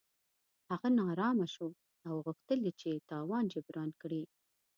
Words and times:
هغه 0.69 0.87
نا 0.97 1.03
ارامه 1.13 1.47
شو 1.53 1.67
او 2.07 2.15
غوښتل 2.25 2.59
یې 2.67 2.73
چې 2.81 2.91
تاوان 3.09 3.43
جبران 3.53 3.89
کړي. 4.01 4.23